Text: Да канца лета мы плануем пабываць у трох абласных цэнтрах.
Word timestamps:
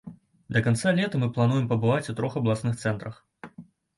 Да 0.55 0.61
канца 0.67 0.93
лета 0.99 1.19
мы 1.23 1.27
плануем 1.35 1.67
пабываць 1.75 2.11
у 2.13 2.17
трох 2.19 2.39
абласных 2.41 2.81
цэнтрах. 2.87 3.23